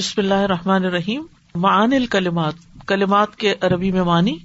بسم 0.00 0.20
اللہ 0.20 0.34
الرحمن 0.34 0.84
الرحیم. 0.84 1.26
معان 1.54 1.92
الکلمات. 1.92 2.54
کلمات 2.86 3.36
کے 3.36 3.54
عربی 3.60 3.92
میں 3.92 4.02
مانی 4.02 4.36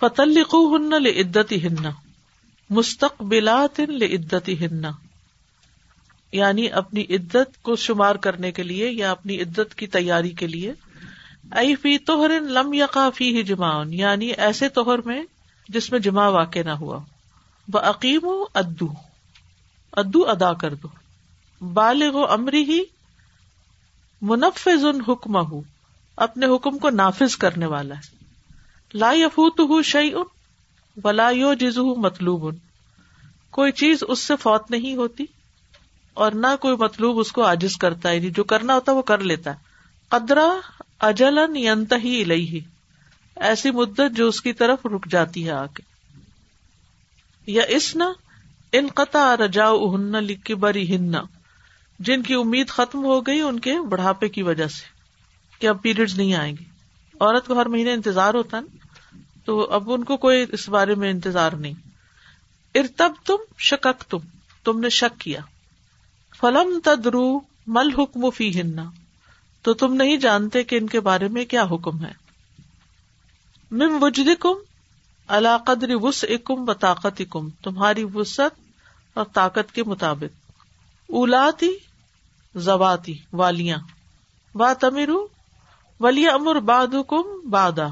فتلقو 0.00 0.76
ہن 0.76 0.90
لعدتی 0.90 1.66
ہن 1.66 1.74
مستقبلات 2.70 3.80
لعدتی 3.80 4.66
ہن 4.66 4.82
یعنی 6.32 6.70
اپنی 6.70 7.04
عدت 7.10 7.62
کو 7.62 7.76
شمار 7.76 8.14
کرنے 8.14 8.52
کے 8.52 8.62
لیے 8.62 8.90
یا 8.90 9.10
اپنی 9.10 9.40
عدت 9.42 9.74
کی 9.74 9.86
تیاری 9.86 10.30
کے 10.30 10.46
لیے. 10.46 10.72
ای 11.52 11.74
فی 11.74 11.98
توہر 11.98 12.30
لم 12.40 12.72
یقا 12.72 13.10
فی 13.10 13.36
ہی 13.36 13.42
جماعن 13.42 13.92
یعنی 13.92 14.26
ایسے 14.26 14.68
توہر 14.68 14.98
میں 14.98 15.22
جس 15.68 15.92
میں 15.92 16.00
جمع 16.00 16.28
واقع 16.28 16.58
نہ 16.64 16.70
ہوا. 16.70 17.00
عقیم 17.74 18.28
ادو 18.54 18.92
ادو 19.92 20.28
ادا 20.28 20.52
کر 20.52 20.74
دو. 20.74 20.88
بالغ 21.60 22.14
و 22.14 22.32
امری 22.32 22.62
ہی 22.62 22.80
منفذ 24.22 24.84
ان 24.84 25.00
حکم 25.08 25.36
ہوں 25.36 25.60
اپنے 26.16 26.46
حکم 26.46 26.78
کو 26.78 26.90
نافذ 26.90 27.36
کرنے 27.36 27.66
والا 27.66 27.94
ہے۔ 27.94 28.16
لا 28.94 29.12
یفوت 29.12 29.60
ہوں 29.60 29.82
شعی 29.82 30.12
ان 30.12 30.24
ولا 31.04 31.30
یو 31.30 31.54
جز 31.54 31.78
مطلوب 31.78 32.46
ان 32.46 32.54
کوئی 33.50 33.72
چیز 33.72 34.04
اس 34.08 34.18
سے 34.18 34.36
فوت 34.36 34.70
نہیں 34.70 34.96
ہوتی 34.96 35.24
اور 36.14 36.32
نہ 36.32 36.46
کوئی 36.60 36.76
مطلوب 36.76 37.18
اس 37.18 37.32
کو 37.32 37.42
آجز 37.42 37.76
کرتا 37.76 38.08
ہے۔ 38.08 38.16
یعنی 38.16 38.30
جو 38.30 38.44
کرنا 38.44 38.74
ہوتا 38.74 38.92
ہے 38.92 38.96
وہ 38.96 39.02
کر 39.02 39.18
لیتا 39.18 39.50
ہے۔ 39.50 39.56
قدرا 40.08 40.54
اجلن 41.00 41.56
ینت 41.56 41.92
ہی 42.04 42.22
الہی 42.22 42.60
ایسی 43.36 43.70
مدت 43.70 44.16
جو 44.16 44.28
اس 44.28 44.40
کی 44.40 44.52
طرف 44.52 44.86
رک 44.86 45.06
جاتی 45.10 45.46
ہے 45.46 45.50
آ 45.50 45.66
کے 45.66 45.82
یا 47.46 47.62
اس 47.68 47.96
نہ 47.96 48.04
ان 48.72 48.86
قطع 48.94 49.36
رجا 49.36 49.70
ہن 49.70 50.12
لکھ 50.12 50.52
بری 50.52 50.96
ہن 50.96 51.14
جن 51.98 52.22
کی 52.22 52.34
امید 52.34 52.68
ختم 52.68 53.04
ہو 53.04 53.20
گئی 53.20 53.40
ان 53.40 53.60
کے 53.60 53.80
بڑھاپے 53.88 54.28
کی 54.28 54.42
وجہ 54.42 54.66
سے 54.66 54.84
کہ 55.58 55.66
اب 55.66 55.82
پیریڈ 55.82 56.12
نہیں 56.16 56.34
آئیں 56.34 56.56
گے۔ 56.60 56.64
عورت 57.20 57.46
کو 57.46 57.60
ہر 57.60 57.66
مہینے 57.66 57.92
انتظار 57.92 58.34
ہوتا 58.34 58.60
نا، 58.60 58.76
تو 59.44 59.60
اب 59.60 59.92
ان 59.92 60.04
کو 60.04 60.16
کوئی 60.16 60.46
اس 60.52 60.68
بارے 60.68 60.94
میں 60.94 61.10
انتظار 61.10 61.52
نہیں۔ 61.52 61.74
ارتب 62.74 63.12
تم، 63.24 63.36
شکک 63.58 64.00
تم 64.00 64.18
تم 64.64 64.80
نے 64.80 64.88
شک 64.88 65.20
کیا۔ 65.20 65.40
فلم 66.40 66.80
تدرو 66.84 67.40
مل 67.66 67.90
حکم 67.98 68.30
فی 68.30 68.60
ہننا 68.60 68.90
تو 69.62 69.74
تم 69.74 69.94
نہیں 69.94 70.16
جانتے 70.16 70.64
کہ 70.64 70.76
ان 70.76 70.86
کے 70.86 71.00
بارے 71.00 71.28
میں 71.28 71.44
کیا 71.44 71.64
حکم 71.64 72.04
ہے۔ 72.04 72.12
مم 73.70 73.98
وجد 74.00 74.28
کم 74.40 74.54
اللہ 75.26 75.58
قدر 75.66 75.88
وس 75.90 76.24
اکم 76.28 76.68
و 76.68 76.72
طاقت 76.72 77.22
کم 77.30 77.50
تمہاری 77.50 78.04
وسط 78.14 78.60
اور 79.14 79.24
طاقت 79.32 79.74
کے 79.74 79.84
مطابق۔ 79.84 80.50
اولاتی 81.08 81.70
زواتی 82.54 83.18
والیاں۔ 83.32 83.78
با 84.54 84.72
تمیر 84.72 85.08
ولی 86.00 86.28
امر 86.28 86.60
باد 86.60 86.86
حکم 86.94 87.50
بادا 87.50 87.88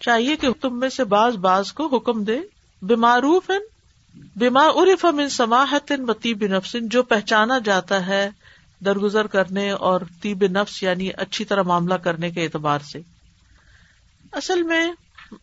چاہیے 0.00 0.36
کہ 0.36 0.48
تم 0.60 0.78
میں 0.78 0.88
سے 0.88 1.04
باز 1.04 1.36
باز 1.36 1.72
کو 1.72 1.96
حکم 1.96 2.24
دے۔ 2.24 2.40
بیماروف 2.82 3.50
بیما 4.36 4.68
عرف 4.68 5.04
من 5.04 5.28
سماحت 5.28 5.92
طیب 6.22 6.44
نفسن، 6.44 6.88
جو 6.88 7.02
پہچانا 7.02 7.58
جاتا 7.64 8.06
ہے 8.06 8.30
درگزر 8.84 9.26
کرنے 9.26 9.70
اور 9.70 10.00
طیب 10.22 10.44
نفس 10.50 10.82
یعنی 10.82 11.10
اچھی 11.16 11.44
طرح 11.44 11.62
معاملہ 11.62 11.94
کرنے 11.94 12.30
کے 12.30 12.44
اعتبار 12.44 12.78
سے۔ 12.78 13.00
اصل 14.32 14.62
میں 14.62 14.92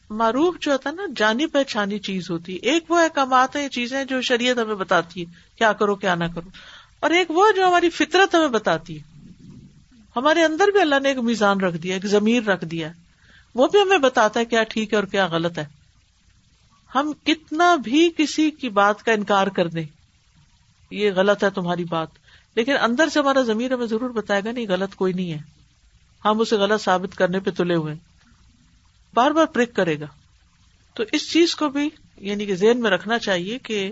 معروف 0.09 0.55
جو 0.59 0.71
ہوتا 0.71 0.89
ہے 0.89 0.95
نا، 0.95 1.03
جانی 1.15 1.45
پہچانی 1.45 1.99
چیز 1.99 2.29
ہوتی۔ 2.29 2.53
ہے 2.53 2.57
ایک 2.57 2.91
وہ 2.91 2.99
احکامات 2.99 3.55
ہیں، 3.55 3.69
چیزیں 3.69 4.05
جو 4.05 4.21
شریعت 4.21 4.57
ہمیں 4.57 4.75
بتاتی 4.75 5.25
ہے۔ 5.25 5.31
کیا 5.55 5.73
کرو، 5.73 5.95
کیا 5.95 6.15
نہ 6.15 6.23
کرو۔ 6.35 6.49
اور 6.99 7.11
ایک 7.11 7.31
وہ 7.31 7.51
جو 7.55 7.67
ہماری 7.67 7.89
فطرت 7.89 8.35
ہمیں 8.35 8.47
بتاتی 8.47 8.99
ہے۔ 8.99 9.31
ہمارے 10.15 10.43
اندر 10.43 10.67
بھی 10.67 10.81
اللہ 10.81 10.99
نے 11.03 11.09
ایک 11.09 11.17
میزان 11.17 11.61
رکھ 11.61 11.77
دیا، 11.77 11.93
ایک 11.93 12.05
ضمیر 12.05 12.43
رکھ 12.43 12.65
دیا۔ 12.65 12.91
وہ 13.55 13.67
بھی 13.67 13.81
ہمیں 13.81 13.97
بتاتا 13.97 14.39
ہے 14.39 14.45
کیا 14.45 14.63
ٹھیک 14.63 14.93
ہے 14.93 14.95
اور 14.95 15.05
کیا 15.05 15.27
غلط 15.27 15.57
ہے۔ 15.57 15.65
ہم 16.95 17.11
کتنا 17.23 17.75
بھی 17.75 18.09
کسی 18.17 18.51
کی 18.51 18.69
بات 18.69 19.03
کا 19.03 19.11
انکار 19.11 19.47
کر 19.47 19.67
دیں، 19.67 19.85
یہ 20.91 21.11
غلط 21.15 21.43
ہے 21.43 21.49
تمہاری 21.49 21.83
بات۔ 21.83 22.07
لیکن 22.55 22.73
اندر 22.81 23.09
سے 23.09 23.19
ہمارا 23.19 23.41
ضمیر 23.41 23.73
ہمیں 23.73 23.85
ضرور 23.85 24.09
بتائے 24.09 24.41
گا، 24.45 24.51
نہیں، 24.51 24.65
غلط 24.69 24.95
کوئی 24.95 25.13
نہیں 25.13 25.31
ہے۔ 25.31 25.39
ہم 26.25 26.39
اسے 26.39 26.55
غلط 26.55 26.81
ثابت 26.81 27.17
کرنے 27.17 27.39
پہ 27.39 27.51
تلے 27.51 27.75
ہوئے 27.75 27.95
بار 29.13 29.31
بار 29.31 29.45
پرک 29.45 29.73
کرے 29.73 29.99
گا۔ 29.99 30.05
تو 30.93 31.03
اس 31.11 31.31
چیز 31.31 31.55
کو 31.55 31.69
بھی 31.69 31.89
یعنی 32.17 32.45
کہ 32.45 32.55
ذہن 32.55 32.81
میں 32.81 32.91
رکھنا 32.91 33.19
چاہیے 33.19 33.59
کہ 33.59 33.91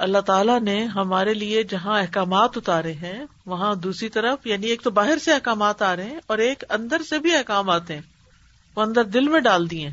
اللہ 0.00 0.18
تعالیٰ 0.18 0.60
نے 0.60 0.84
ہمارے 0.84 1.34
لیے 1.34 1.62
جہاں 1.62 2.00
احکامات 2.00 2.56
اتارے 2.56 2.92
ہیں، 2.92 3.24
وہاں 3.46 3.74
دوسری 3.74 4.08
طرف 4.08 4.46
یعنی 4.46 4.66
ایک 4.66 4.82
تو 4.82 4.90
باہر 4.90 5.18
سے 5.18 5.32
احکامات 5.32 5.82
آ 5.82 5.96
رہے 5.96 6.04
ہیں 6.04 6.18
اور 6.26 6.38
ایک 6.38 6.64
اندر 6.68 7.02
سے 7.02 7.18
بھی 7.18 7.36
احکام 7.36 7.70
آتے 7.70 7.94
ہیں، 7.94 8.00
وہ 8.76 8.82
اندر 8.82 9.04
دل 9.04 9.28
میں 9.28 9.40
ڈال 9.40 9.70
دیے 9.70 9.90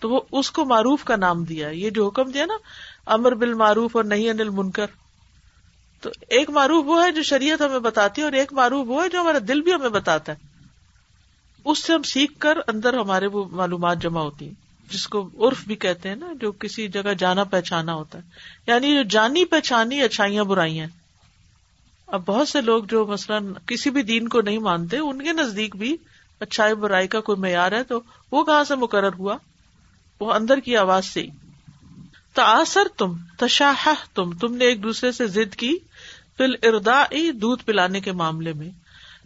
تو 0.00 0.10
وہ 0.10 0.20
اس 0.32 0.50
کو 0.50 0.64
معروف 0.64 1.04
کا 1.04 1.16
نام 1.16 1.44
دیا۔ 1.44 1.68
یہ 1.68 1.90
جو 1.90 2.08
حکم 2.08 2.30
دیا 2.30 2.46
نا، 2.46 2.54
امر 3.06 3.34
بال 3.34 3.54
معروف 3.54 3.96
اور 3.96 4.04
نہیں 4.04 4.30
انل 4.30 4.48
منکر۔ 4.48 4.86
تو 6.00 6.10
ایک 6.28 6.50
معروف 6.50 6.84
وہ 6.86 7.04
ہے 7.04 7.12
جو 7.12 7.22
شریعت 7.22 7.60
ہمیں 7.60 7.78
بتاتی 7.78 8.20
ہے 8.20 8.24
اور 8.24 8.32
ایک 8.32 8.52
معروف 8.52 8.86
وہ 8.88 9.04
ہے 9.04 9.08
جو 9.08 9.20
ہمارا 9.20 9.38
دل 9.48 9.62
بھی 9.62 9.74
ہمیں 9.74 9.88
بتاتا 9.88 10.32
ہے۔ 10.32 10.38
اس 11.64 11.78
سے 11.78 11.92
ہم 11.92 12.02
سیکھ 12.02 12.32
کر 12.38 12.58
اندر 12.66 12.94
ہمارے 12.94 13.26
وہ 13.26 13.44
معلومات 13.50 14.02
جمع 14.02 14.20
ہوتی 14.20 14.46
ہیں۔ 14.46 14.61
جس 14.90 15.06
کو 15.06 15.30
عرف 15.48 15.64
بھی 15.66 15.76
کہتے 15.76 16.08
ہیں 16.08 16.16
نا، 16.16 16.26
جو 16.40 16.52
کسی 16.52 16.88
جگہ 16.88 17.14
جانا 17.18 17.44
پہچانا 17.44 17.94
ہوتا 17.94 18.18
ہے۔ 18.18 18.22
یعنی 18.66 18.94
جو 18.94 19.02
جانی 19.02 19.44
پہچانی 19.44 20.02
اچھائیاں 20.02 20.44
برائیاں 20.44 20.86
اب 22.06 22.22
بہت 22.26 22.48
سے 22.48 22.60
لوگ 22.60 22.84
جو 22.84 23.06
مثلاً 23.06 23.52
کسی 23.66 23.90
بھی 23.90 24.02
دین 24.02 24.28
کو 24.28 24.40
نہیں 24.40 24.58
مانتے، 24.58 24.98
ان 24.98 25.22
کے 25.22 25.32
نزدیک 25.32 25.76
بھی 25.76 25.96
اچھائی 26.40 26.74
برائی 26.74 27.08
کا 27.08 27.20
کوئی 27.20 27.38
معیار 27.38 27.72
ہے، 27.72 27.84
تو 27.84 28.00
وہ 28.32 28.44
کہاں 28.44 28.64
سے 28.64 28.76
مقرر 28.76 29.12
ہوا؟ 29.18 29.36
وہ 30.20 30.32
اندر 30.32 30.60
کی 30.60 30.76
آواز 30.76 31.06
سے 31.06 31.22
ہی۔ 31.22 31.28
تاثر 32.34 32.88
تم 32.96 33.14
تشاہ 33.38 33.88
تم 34.14 34.32
تم 34.32 34.54
نے 34.54 34.64
ایک 34.64 34.82
دوسرے 34.82 35.12
سے 35.12 35.26
ضد 35.26 35.56
کی 35.56 35.78
فل 36.36 36.54
اردا 36.62 37.04
دودھ 37.40 37.62
پلانے 37.64 38.00
کے 38.00 38.12
معاملے 38.12 38.52
میں۔ 38.52 38.70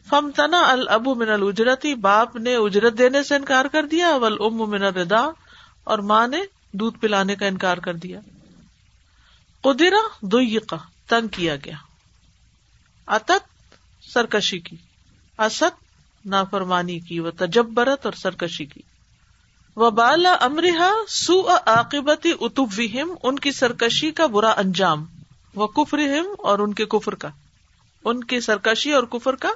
فم 0.09 0.31
تنا 0.37 0.71
البو 0.71 1.15
من 1.15 1.29
الجرتی 1.29 1.95
باپ 1.95 2.37
نے 2.37 2.57
اجرت 2.57 2.99
دینے 2.99 3.23
سے 3.23 3.35
انکار 3.35 3.65
کر 3.65 3.87
دیا 3.87 4.09
اول 4.09 4.37
ام 4.41 4.57
من 4.57 4.83
الردا 4.83 5.31
اور 5.87 5.99
ماں 5.99 6.29
نے 6.29 6.39
دودھ 6.73 6.99
پلانے 6.99 7.35
کا 7.35 7.47
انکار 7.47 7.77
کر 7.77 7.95
دیا۔ 7.95 8.21
قدرا 9.61 10.09
دو 10.23 10.61
تنگ 11.07 11.29
کیا 11.29 11.57
گیا۔ 11.57 11.77
اتت 13.07 13.55
سرکشی 14.03 14.59
کی۔ 14.59 14.77
اسد 15.39 15.85
نافرمانی 16.25 16.99
کی۔ 17.01 17.21
وہ 17.21 17.31
تجبرت 17.39 18.07
اور 18.07 18.13
سرکشی 18.13 18.65
کی۔ 18.65 18.81
وہ 19.77 19.91
بالا 19.91 20.33
امرحا 20.33 20.91
سو 21.09 21.49
عاقبتی 21.49 22.33
اتب 22.41 22.81
ان 23.23 23.39
کی 23.39 23.53
سرکشی 23.53 24.11
کا 24.11 24.27
برا 24.27 24.51
انجام۔ 24.51 25.05
وہ 25.55 25.67
کفر 25.67 25.99
اور 26.39 26.59
ان 26.59 26.75
کے 26.75 26.85
کفر 26.85 27.15
کا۔ 27.15 27.29
ان 28.05 28.25
کی 28.25 28.41
سرکشی 28.41 28.93
اور 28.93 29.05
کفر 29.05 29.37
کا 29.37 29.49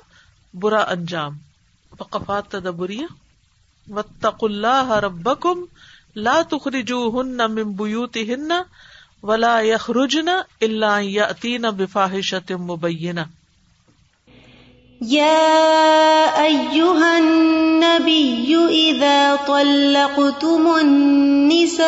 برا 0.55 0.81
انجام۔ 0.81 1.39
وقفات 2.01 2.49
تدبریہ۔ 2.49 3.07
و 3.89 4.03
تق 4.03 4.45
اللہ 4.45 4.91
ربکم 4.91 5.65
لا 6.15 6.43
تخرجوهن 6.43 7.51
من 7.51 7.73
بيوتهن 7.73 8.65
ولا 9.23 9.61
يخرجن 9.61 10.29
الا 10.63 10.99
ياتين 11.01 11.71
بفاحشه 11.71 12.43
مبينه 12.51 13.27
يا 15.03 16.45
ايها 16.45 17.19
النبي 17.19 18.57
اذا 18.69 19.37
طلقتم 19.37 20.77
النساء 20.81 21.81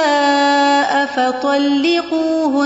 فطلقوهن 1.06 2.62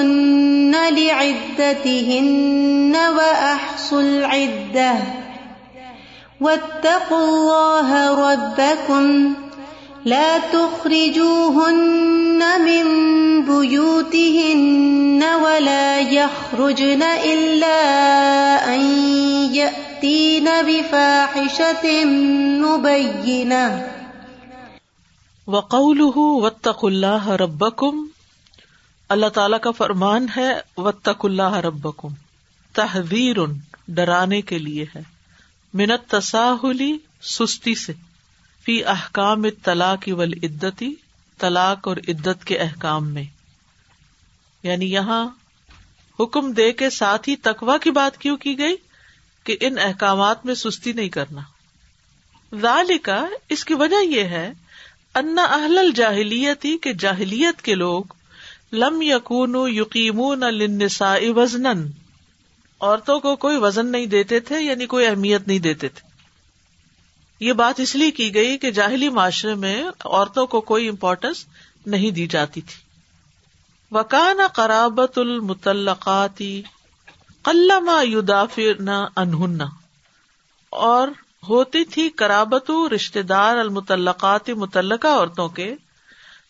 لعدتهن 0.98 2.96
واحصوا 3.16 4.00
العده 4.00 4.94
واتقوا 6.40 7.28
الله 7.28 8.14
ربكم۔ 8.32 9.45
لا 10.06 10.38
تخرجوهن 10.50 12.38
من 12.38 12.84
بيوتهن 13.42 15.22
ولا 15.22 16.00
يخرجن 16.10 17.02
إلا 17.24 17.78
أن 18.66 18.80
يأتين 19.54 20.48
بفاحشة 20.66 21.88
مبينة. 22.62 23.78
وقوله 25.46 26.42
واتقوا 26.42 26.90
الله 26.90 27.36
ربكم، 27.36 28.06
اللہ 29.08 29.26
تعالی 29.26 29.56
کا 29.62 29.70
فرمان 29.70 30.26
ہے 30.36 30.54
وطق 30.76 31.24
اللہ 31.24 31.56
ربکم 31.56 32.08
تحویر 32.72 33.36
ڈرانے 33.88 34.42
کے 34.42 34.58
لیے 34.58 34.84
ہے۔ 34.96 35.02
منت 35.74 36.10
تساہلی 36.10 36.98
سستی 37.22 37.74
سے۔ 37.74 37.92
فی 38.66 38.84
احکام 38.84 39.42
طلاق 39.62 40.08
ول 40.08 40.32
عدتی 40.42 40.94
طلاق 41.38 41.88
اور 41.88 41.96
عدت 41.96 42.44
کے 42.44 42.58
احکام 42.58 43.08
میں۔ 43.08 43.24
یعنی 44.62 44.92
یہاں 44.92 45.28
حکم 46.20 46.52
دے 46.52 46.72
کے 46.72 46.90
ساتھ 46.90 47.28
ہی 47.28 47.36
تقوا 47.36 47.78
کی 47.78 47.90
بات 47.90 48.18
کیوں 48.18 48.36
کی 48.36 48.58
گئی؟ 48.58 48.76
کہ 49.44 49.56
ان 49.60 49.78
احکامات 49.78 50.46
میں 50.46 50.54
سستی 50.54 50.92
نہیں 50.92 51.08
کرنا۔ 51.08 51.40
ذالکا 52.60 53.26
اس 53.48 53.64
کی 53.64 53.74
وجہ 53.74 54.04
یہ 54.04 54.24
ہے 54.24 54.52
انا 55.14 55.42
اہل 55.42 55.78
الجاہلیتی 55.78 56.78
کہ 56.78 56.92
جاہلیت 56.92 57.62
کے 57.62 57.74
لوگ 57.74 58.04
لم 58.72 59.02
یقون 59.02 59.54
یقین 59.68 60.40
للنساء 60.40 61.18
وزنن 61.36 61.90
عورتوں 62.80 63.20
کو 63.20 63.36
کوئی 63.36 63.56
وزن 63.56 63.92
نہیں 63.92 64.06
دیتے 64.06 64.40
تھے 64.40 64.60
یعنی 64.60 64.86
کوئی 64.86 65.06
اہمیت 65.06 65.48
نہیں 65.48 65.58
دیتے 65.58 65.88
تھے۔ 65.88 66.05
یہ 67.40 67.52
بات 67.52 67.80
اس 67.80 67.94
لیے 67.94 68.10
کی 68.10 68.34
گئی 68.34 68.58
کہ 68.58 68.70
جاہلی 68.70 69.08
معاشرے 69.08 69.54
میں 69.54 69.84
عورتوں 70.04 70.46
کو 70.46 70.60
کوئی 70.60 70.88
امپورٹینس 70.88 71.46
نہیں 71.86 72.10
دی 72.10 72.26
جاتی 72.26 72.60
تھی۔ 72.60 72.86
وکان 73.90 74.38
قرابت 74.54 75.18
المتعلقاتی 75.18 76.62
قلما 77.42 78.02
یدافر 78.02 78.88
انہن 79.16 79.62
اور 80.70 81.08
ہوتی 81.48 81.84
تھی 81.84 82.08
کرابت 82.08 82.70
رشتے 82.94 83.22
دار 83.22 83.56
المتعلقات 83.56 84.50
متعلقہ 84.50 85.06
عورتوں 85.06 85.48
کے۔ 85.48 85.74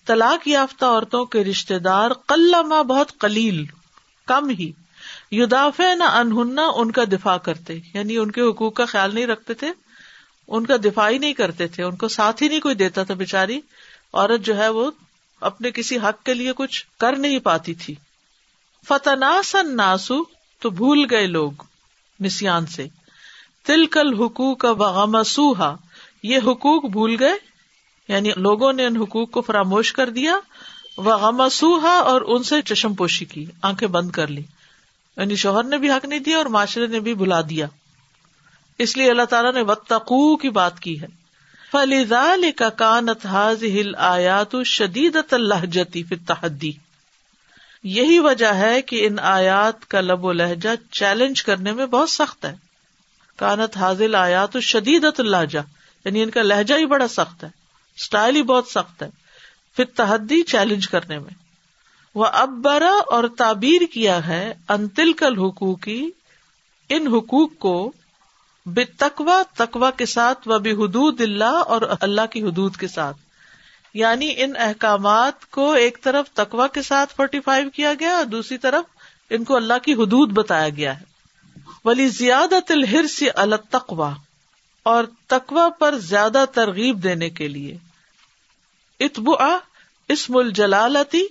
طلاق 0.07 0.49
یافتہ 0.49 0.85
عورتوں 0.85 1.25
کے 1.25 1.45
رشتے 1.45 1.79
دار 1.79 2.11
قلما 2.13 2.83
بہت 2.83 3.19
قلیل، 3.19 3.65
کم 4.27 4.49
ہی۔ 4.49 4.73
یدافع 5.31 5.95
نہ 5.95 6.05
انہنا 6.05 6.63
ان 6.75 6.91
کا 6.91 7.05
دفاع 7.05 7.37
کرتے 7.37 7.81
یعنی 7.95 8.17
ان 8.17 8.31
کے 8.31 8.41
حقوق 8.41 8.75
کا 8.75 8.85
خیال 8.85 9.15
نہیں 9.15 9.27
رکھتے 9.27 9.55
تھے۔ 9.55 9.73
ان 10.49 10.67
کا 10.67 10.77
دفاع 10.77 11.11
ہی 11.11 11.19
نہیں 11.19 11.33
کرتے 11.33 11.67
تھے، 11.67 11.83
ان 11.83 11.97
کو 11.97 12.09
ساتھ 12.09 12.43
ہی 12.43 12.49
نہیں 12.49 12.61
کوئی 12.61 12.75
دیتا 12.75 13.03
تھا 13.03 13.15
بےچاری 13.15 13.61
عورت 14.13 14.41
جو 14.41 14.57
ہے 14.57 14.69
وہ 14.69 14.91
اپنے 15.41 15.71
کسی 15.71 15.97
حق 15.97 16.25
کے 16.25 16.35
لیے 16.35 16.53
کچھ 16.57 16.87
کر 17.01 17.17
نہیں 17.17 17.39
پاتی 17.39 17.75
تھی۔ 17.75 17.95
فتناسن 18.89 19.77
ناسو 19.77 20.23
تو 20.61 20.71
بھول 20.71 21.07
گئے 21.11 21.27
لوگ 21.27 21.53
نسان 22.21 22.67
سے۔ 22.67 22.87
تل 23.67 23.87
کل 23.87 24.23
حقوق 24.23 24.65
بغمسوہا 24.65 25.77
یہ 26.23 26.39
حقوق 26.39 26.85
بھول 26.85 27.17
گئے 27.21 27.35
یعنی 28.09 28.31
لوگوں 28.37 28.73
نے 28.73 28.87
ان 28.87 28.97
حقوق 28.97 29.31
کو 29.31 29.41
فراموش 29.41 29.93
کر 29.93 30.11
دیا۔ 30.11 30.37
وہ 30.97 31.17
غمسوہا 31.17 31.97
اور 31.97 32.23
ان 32.27 32.43
سے 32.43 32.63
چشم 32.63 32.95
پوشی 32.95 33.25
کی، 33.25 33.47
آنکھیں 33.63 33.89
بند 33.89 34.11
کر 34.11 34.27
لی۔ 34.27 34.43
یعنی 35.17 35.37
شوہر 35.37 35.65
نے 35.65 35.79
بھی 35.79 35.91
حق 35.91 36.05
نہیں 36.05 36.19
دیا 36.19 36.37
اور 36.37 36.47
معاشرے 36.47 36.87
نے 36.87 37.01
بھی 37.01 37.15
بلا 37.15 37.41
دیا۔ 37.41 37.67
اس 38.79 38.97
لیے 38.97 39.11
اللہ 39.11 39.23
تعالیٰ 39.23 39.53
نے 39.53 39.63
وطقو 39.63 40.37
کی 40.37 40.51
بات 40.51 40.81
کی 40.81 41.01
ہے۔ 41.01 41.07
فلیزال 41.73 42.53
کا 42.53 42.69
کانت 42.69 43.27
حاض 43.27 43.65
ہل 43.65 43.95
آیات 43.97 44.57
شدید 44.65 45.17
اللہ 45.31 45.67
جتی 45.67 46.03
تحدی 46.03 46.73
یہی 47.85 48.19
وجہ 48.19 48.47
ہے 48.47 48.83
کہ 48.83 49.07
ان 49.07 49.19
آیات 49.19 49.87
کا 49.87 50.01
لب 50.01 50.25
و 50.25 50.33
لہجہ 50.33 50.93
چیلنج 50.93 51.43
کرنے 51.43 51.73
میں 51.73 51.87
بہت 51.87 52.11
سخت 52.11 52.45
ہے۔ 52.45 52.57
کانت 53.37 53.77
حاضل 53.77 54.15
آیات 54.15 54.59
شدید 54.59 55.07
اللہ 55.19 55.37
یعنی 56.05 56.23
ان 56.23 56.31
کا 56.31 56.43
لہجہ 56.43 56.75
ہی 56.75 56.87
بڑا 56.87 57.09
سخت 57.09 57.45
ہے 57.45 57.49
اسٹائل 57.97 58.37
ہی 58.37 58.43
بہت 58.43 58.67
سخت 58.67 59.03
ہے۔ 59.03 59.09
پھر 59.77 59.85
تحدی 59.85 60.43
چیلنج 60.43 60.89
کرنے 60.89 61.19
میں۔ 61.19 61.47
وہ 62.15 62.27
ابرا 62.33 62.93
اور 63.07 63.25
تعبیر 63.39 63.81
کیا 63.95 64.27
ہے 64.27 64.55
انتل 64.69 65.13
کل 65.13 65.39
حقوقی 65.39 66.11
ان 66.89 67.07
حقوق 67.07 67.51
کو 67.59 67.93
بے 68.67 68.85
تقوا 68.85 69.43
تقوا 69.57 69.91
کے 69.91 70.07
ساتھ 70.07 70.49
و 70.49 70.59
بے 70.59 70.73
حدود 70.73 71.21
اللہ 71.21 71.45
اور 71.45 71.83
اللہ 72.01 72.27
کی 72.31 72.43
حدود 72.43 72.77
کے 72.77 72.89
ساتھ۔ 72.89 73.17
یعنی 73.95 74.35
ان 74.37 74.53
احکامات 74.59 75.51
کو 75.51 75.73
ایک 75.73 75.99
طرف 76.03 76.31
تقوا 76.31 76.67
کے 76.67 76.83
ساتھ 76.83 77.15
فورٹی 77.17 77.41
فائیو 77.41 77.71
کیا 77.71 77.95
گیا 78.01 78.17
اور 78.17 78.25
دوسری 78.25 78.59
طرف 78.59 78.85
ان 79.31 79.45
کو 79.45 79.57
اللہ 79.57 79.79
کی 79.83 79.93
حدود 79.93 80.33
بتایا 80.33 80.69
گیا 80.69 81.01
ہے۔ 81.01 81.05
ولی 81.85 82.09
زیادہ 82.09 82.55
تلہر 82.67 83.07
سے 83.07 83.31
التقوا 83.31 84.15
اور 84.83 85.05
تقوا 85.27 85.69
پر 85.69 85.99
زیادہ 85.99 86.45
ترغیب 86.55 87.03
دینے 87.03 87.31
کے 87.31 87.49
لیے۔ 87.49 87.77
اتبا 89.01 89.59
اسم 90.09 90.37
الجلالتی 90.37 91.27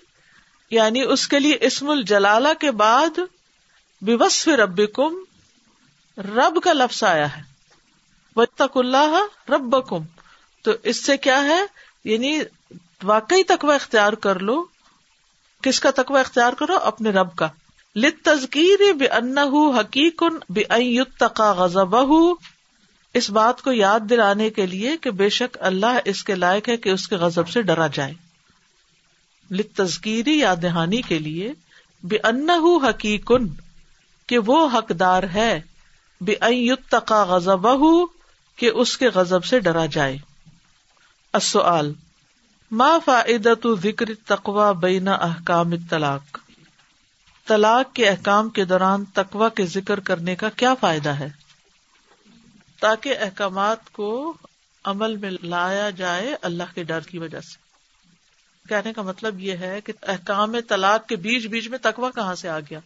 یعنی 0.72 1.02
اس 1.02 1.28
کے 1.28 1.40
لیے 1.40 1.58
اسم 1.62 1.90
الجلالہ 1.90 2.54
کے 2.60 2.72
بعد 2.72 3.20
بے 4.02 4.16
رب 4.48 4.82
کم 4.94 5.16
رب 6.18 6.60
کا 6.64 6.74
لفظ 6.74 7.04
آیا 7.04 7.38
ہے۔ 7.38 7.42
تک 8.56 8.78
اللہ 8.78 9.26
رب 9.50 9.88
تو 10.62 10.72
اس 10.84 11.06
سے 11.06 11.18
کیا 11.18 11.44
ہے؟ 11.44 11.62
یعنی 12.04 12.40
واقعی 13.04 13.44
تقوی 13.44 13.76
اختیار 13.76 14.14
کر 14.14 14.40
لو۔ 14.40 14.66
کس 15.62 15.80
کا 15.80 15.92
تقوی 15.92 16.20
اختیار 16.20 16.54
کرو؟ 16.54 16.78
اپنے 16.78 17.10
رب 17.10 17.36
کا۔ 17.36 17.48
لت 17.96 18.26
تذکیر 18.26 18.94
بے 18.94 19.08
ان 19.08 19.38
حقیقن 19.80 20.38
بے 20.50 21.04
تقا 21.04 21.52
غزب 21.52 21.96
اس 23.14 23.30
بات 23.30 23.62
کو 23.62 23.72
یاد 23.72 24.00
دلانے 24.10 24.50
کے 24.50 24.66
لیے 24.66 24.98
کہ 24.98 25.12
بے 25.12 25.30
شک 25.30 25.58
اللہ 25.60 26.00
اس 26.06 26.24
کے 26.24 26.36
لائق 26.36 26.70
ہے 26.70 26.78
کہ 26.78 26.90
اس 26.90 27.08
کے 27.08 27.16
غزب 27.16 27.50
سے 27.50 27.62
ڈرا 27.62 27.88
جائے۔ 27.88 28.14
لت 29.52 29.78
تذکیری 29.78 30.40
یا 30.40 30.56
دہانی 30.62 31.02
کے 31.02 31.20
لیے۔ 31.20 31.54
بے 32.04 32.18
ان 32.24 32.50
حقیقن 32.90 33.48
کہ 34.28 34.38
وہ 34.38 34.70
حقدار 34.74 35.24
ہے۔ 35.24 35.62
بے 36.26 36.76
تقا 36.90 37.24
غزب 37.24 37.68
کہ 38.56 38.70
اس 38.70 38.98
کے 38.98 39.10
غزب 39.10 39.46
سے 39.46 39.60
ڈرا 39.60 39.86
جائے۔ 39.86 40.18
السؤال، 41.34 41.94
ما 42.72 42.98
فائدت 43.06 43.68
ذکر 43.84 44.06
تقوا 44.26 44.72
بین 44.72 45.08
احکام 45.08 45.72
طلاق 45.90 46.38
طلاق 47.48 47.96
کے 47.96 48.10
احکام 48.10 48.50
کے 48.50 48.66
دوران 48.66 49.06
تقوا 49.06 49.50
کے 49.50 49.66
ذکر 49.66 50.00
کرنے 50.00 50.36
کا 50.36 50.50
کیا 50.50 50.74
فائدہ 50.76 51.10
ہے؟ 51.10 51.28
تاکہ 52.80 53.16
احکامات 53.20 53.90
کو 53.92 54.34
عمل 54.84 55.18
میں 55.18 55.32
لایا 55.44 55.90
جائے 55.90 56.36
اللہ 56.42 56.64
کے 56.74 56.84
ڈر 56.84 57.00
کی 57.00 57.20
وجہ 57.20 57.40
سے۔ 57.40 57.66
کہنے 58.70 58.94
کا 58.94 59.02
مطلب 59.02 59.40
یہ 59.40 59.52
ہے 59.52 59.82
کہ 59.82 59.94
احکام 60.02 60.56
طلاق 60.68 61.08
کے 61.08 61.16
بیچ 61.16 61.46
بیچ 61.46 61.68
میں 61.68 61.78
تقوا 61.82 62.10
کہاں 62.16 62.36
سے 62.36 62.50
آ 62.50 62.60
گیا؟ 62.60 62.80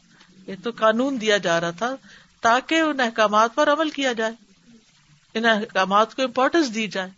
یہ 0.47 0.55
تو 0.63 0.69
قانون 0.75 1.21
دیا 1.21 1.37
جا 1.37 1.61
رہا 1.61 1.71
تھا 1.71 1.95
تاکہ 2.41 2.75
ان 2.75 2.99
احکامات 2.99 3.55
پر 3.55 3.73
عمل 3.73 3.89
کیا 3.89 4.13
جائے، 4.13 4.33
ان 5.33 5.45
احکامات 5.45 6.15
کو 6.15 6.21
امپورٹینس 6.21 6.75
دی 6.75 6.87
جائے۔ 6.87 7.09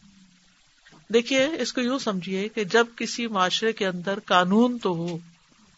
دیکھیے، 1.14 1.50
اس 1.60 1.74
کو 1.74 1.82
یوں 1.82 2.00
سمجھیے 2.00 2.50
کہ 2.50 2.64
جب 2.64 2.86
کسی 2.96 3.28
معاشرے 3.28 3.74
کے 3.74 3.88
اندر 3.88 4.20
قانون 4.20 4.78
تو 4.78 4.96
ہو، 4.96 5.18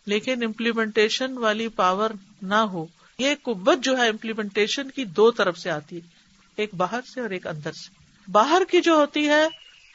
لیکن 0.06 0.44
امپلیمنٹیشن 0.44 1.38
والی 1.38 1.68
پاور 1.68 2.10
نہ 2.42 2.54
ہو، 2.54 2.86
یہ 3.20 3.36
قوت 3.42 3.80
جو 3.80 3.98
ہے 3.98 4.08
امپلیمنٹیشن 4.08 4.92
کی 4.92 5.06
دو 5.06 5.32
طرف 5.32 5.58
سے 5.58 5.70
آتی 5.70 5.96
ہے، 5.96 6.02
ایک 6.56 6.74
باہر 6.74 7.00
سے 7.14 7.22
اور 7.22 7.30
ایک 7.30 7.48
اندر 7.48 7.72
سے۔ 7.72 7.90
باہر 8.32 8.62
کی 8.72 8.82
جو 8.82 8.94
ہوتی 8.94 9.30
ہے، 9.30 9.48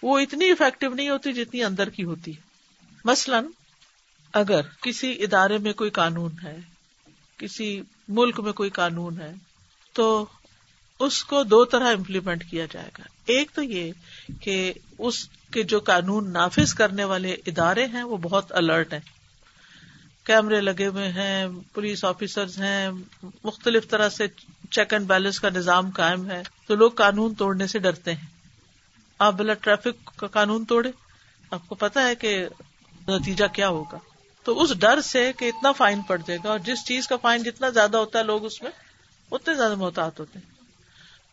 وہ 0.03 0.19
اتنی 0.19 0.51
افیکٹو 0.51 0.95
نہیں 0.95 1.09
ہوتی 1.09 1.33
جتنی 1.33 1.65
اندر 1.65 1.89
کی 1.89 2.05
ہوتی 2.05 2.37
ہے۔ 2.37 2.41
مثلاً، 3.05 3.47
اگر 4.33 4.61
کسی 4.83 5.13
ادارے 5.13 5.59
میں 5.59 5.73
کوئی 5.73 5.91
قانون 5.91 6.31
ہے 6.43 6.78
کسی 7.39 7.83
ملک 8.09 8.41
میں 8.41 8.53
کوئی 8.53 8.71
قانون 8.71 9.21
ہے، 9.21 9.33
تو 9.93 10.27
اس 10.99 11.25
کو 11.25 11.43
دو 11.43 11.65
طرح 11.65 11.93
امپلیمنٹ 11.93 12.51
کیا 12.51 12.67
جائے 12.71 12.89
گا۔ 12.99 13.03
ایک 13.27 13.51
تو 13.55 13.63
یہ 13.63 13.93
کہ 14.41 14.73
اس 14.99 15.29
کے 15.53 15.63
جو 15.63 15.81
قانون 15.81 16.33
نافذ 16.33 16.75
کرنے 16.75 17.05
والے 17.05 17.37
ادارے 17.47 17.87
ہیں، 17.87 18.03
وہ 18.03 18.17
بہت 18.17 18.53
الرٹ 18.53 18.93
ہیں۔ 18.93 19.01
کیمرے 20.25 20.61
لگے 20.61 20.87
ہوئے 20.87 21.09
ہیں 21.09 21.47
پولیس 21.73 22.05
آفیسر 22.05 22.45
ہیں، 22.45 22.91
مختلف 23.45 23.89
طرح 23.89 24.09
سے 24.09 24.27
چیک 24.71 24.93
اینڈ 24.93 25.07
بیلنس 25.07 25.41
کا 25.41 25.49
نظام 25.49 25.91
قائم 25.91 26.31
ہے۔ 26.31 26.43
تو 26.67 26.75
لوگ 26.75 26.91
قانون 26.91 27.35
توڑنے 27.35 27.67
سے 27.67 27.79
ڈرتے 27.79 28.15
ہیں۔ 28.15 28.27
آپ 29.19 29.35
بلا 29.35 29.55
ٹریفک 29.55 30.19
کا 30.19 30.27
قانون 30.27 30.65
توڑے 30.65 30.91
آپ 31.51 31.69
کو 31.69 31.75
پتا 31.75 32.07
ہے 32.07 32.15
کہ 32.15 32.47
نتیجہ 33.09 33.45
کیا 33.53 33.69
ہوگا۔ 33.69 33.99
تو 34.49 34.63
اس 34.63 34.79
ڈر 34.79 35.01
سے 35.01 35.33
کہ 35.39 35.45
اتنا 35.45 35.73
فائن 35.73 36.03
پڑ 36.03 36.21
جائے 36.27 36.39
گا 36.45 36.49
اور 36.49 36.59
جس 36.59 36.85
چیز 36.85 37.09
کا 37.09 37.17
فائن 37.17 37.43
جتنا 37.43 37.69
زیادہ 37.69 37.97
ہوتا 37.97 38.19
ہے 38.19 38.25
لوگ 38.25 38.45
اس 38.45 38.63
میں 38.63 38.71
اتنے 39.33 39.55
زیادہ 39.55 39.75
محتاط 39.75 40.21
ہوتے 40.21 40.39
ہیں۔ 40.39 40.55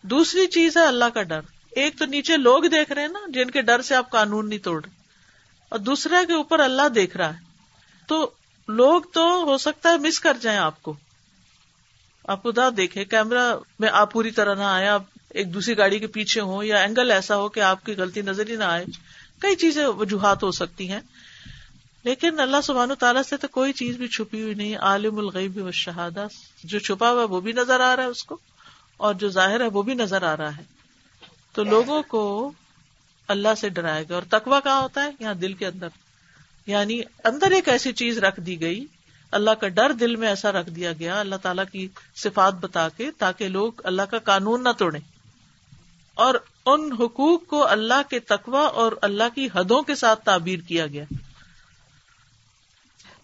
دوسری 0.01 0.47
چیز 0.47 0.77
ہے 0.77 0.85
اللہ 0.85 1.05
کا 1.13 1.21
ڈر۔ 1.21 1.39
ایک 1.71 1.99
تو 1.99 2.05
نیچے 2.05 2.37
لوگ 2.37 2.63
دیکھ 2.63 2.91
رہے 2.91 3.01
ہیں 3.01 3.09
نا 3.09 3.19
جن 3.27 3.51
کے 3.51 3.61
ڈر 3.61 3.81
سے 3.81 3.95
آپ 3.95 4.09
قانون 4.09 4.49
نہیں 4.49 4.59
توڑ 4.59 4.83
رہے۔ 4.83 4.91
اور 5.69 5.79
دوسرا 5.79 6.23
کے 6.27 6.33
اوپر 6.33 6.59
اللہ 6.59 6.87
دیکھ 6.87 7.17
رہا 7.17 7.33
ہے۔ 7.33 7.39
تو 8.07 8.29
لوگ 8.67 9.01
تو 9.01 9.43
ہو 9.43 9.57
سکتا 9.57 9.89
ہے 9.89 9.97
مس 9.97 10.19
کر 10.19 10.37
جائیں 10.41 10.59
آپ 10.59 10.83
کو۔ 10.83 10.93
آپ 12.27 12.43
خدا 12.43 12.69
دیکھے 12.77 13.05
کیمرا 13.05 13.55
میں 13.79 13.89
آپ 13.91 14.11
پوری 14.11 14.31
طرح 14.31 14.55
نہ 14.55 14.63
آئے، 14.63 14.87
آپ 14.87 15.03
ایک 15.29 15.53
دوسری 15.53 15.77
گاڑی 15.77 15.99
کے 15.99 16.07
پیچھے 16.07 16.41
ہوں 16.41 16.63
یا 16.63 16.77
اینگل 16.77 17.11
ایسا 17.11 17.35
ہو 17.35 17.49
کہ 17.49 17.59
آپ 17.59 17.85
کی 17.85 17.95
غلطی 17.95 18.21
نظر 18.21 18.49
ہی 18.49 18.55
نہ 18.55 18.63
آئے۔ 18.63 18.85
کئی 19.39 19.55
چیزیں 19.55 19.85
وجوہات 19.85 20.43
ہو 20.43 20.51
سکتی 20.51 20.91
ہیں۔ 20.91 21.01
لیکن 22.05 22.39
اللہ 22.39 22.57
سبحان 22.63 22.91
و 22.91 22.95
تعالیٰ 22.95 23.23
سے 23.23 23.37
تو 23.37 23.47
کوئی 23.47 23.73
چیز 23.73 23.95
بھی 23.95 24.07
چھپی 24.07 24.41
ہوئی 24.41 24.53
نہیں 24.53 24.75
عالم 24.75 25.17
الغیب 25.17 25.65
و 25.65 25.71
شہادہ 25.71 26.27
جو 26.63 26.79
چھپا 26.79 27.11
ہوا 27.11 27.23
وہ 27.23 27.41
بھی 27.41 27.51
نظر 27.51 27.79
آ 27.79 27.95
رہا 27.95 28.03
ہے 28.03 28.07
اس 28.07 28.23
کو، 28.23 28.37
اور 28.97 29.13
جو 29.13 29.29
ظاہر 29.29 29.61
ہے 29.61 29.67
وہ 29.67 29.81
بھی 29.81 29.93
نظر 29.93 30.23
آ 30.23 30.37
رہا 30.37 30.57
ہے۔ 30.57 30.63
تو 31.53 31.63
لوگوں 31.63 32.03
کو 32.03 32.51
اللہ 33.27 33.47
سے 33.57 33.69
ڈرائے 33.69 34.05
گا 34.09 34.15
اور 34.15 34.23
تقوا 34.29 34.59
کہاں 34.59 34.81
ہوتا 34.81 35.03
ہے؟ 35.03 35.09
یہاں 35.19 35.33
دل 35.33 35.53
کے 35.53 35.67
اندر۔ 35.67 35.87
یعنی 36.65 37.01
اندر 37.23 37.51
ایک 37.51 37.69
ایسی 37.69 37.93
چیز 37.93 38.17
رکھ 38.17 38.39
دی 38.39 38.61
گئی۔ 38.61 38.85
اللہ 39.31 39.51
کا 39.51 39.67
ڈر 39.67 39.91
دل 39.91 40.15
میں 40.15 40.27
ایسا 40.27 40.51
رکھ 40.51 40.69
دیا 40.69 40.93
گیا، 40.93 41.19
اللہ 41.19 41.35
تعالیٰ 41.35 41.65
کی 41.71 41.87
صفات 42.15 42.53
بتا 42.53 42.89
کے، 42.89 43.11
تاکہ 43.11 43.47
لوگ 43.47 43.71
اللہ 43.83 44.01
کا 44.01 44.19
قانون 44.19 44.63
نہ 44.63 44.69
توڑے 44.77 44.99
اور 46.13 46.35
ان 46.65 46.91
حقوق 46.99 47.47
کو 47.47 47.67
اللہ 47.67 48.01
کے 48.09 48.19
تقوا 48.19 48.67
اور 48.67 48.91
اللہ 49.01 49.35
کی 49.35 49.47
حدوں 49.55 49.81
کے 49.81 49.95
ساتھ 49.95 50.25
تعبیر 50.25 50.59
کیا 50.59 50.87
گیا۔ 50.87 51.03